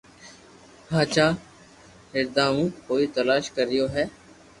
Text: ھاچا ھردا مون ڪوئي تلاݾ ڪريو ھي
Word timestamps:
ھاچا 0.93 1.27
ھردا 2.13 2.45
مون 2.53 2.69
ڪوئي 2.87 3.05
تلاݾ 3.15 3.43
ڪريو 3.55 3.85
ھي 3.93 4.05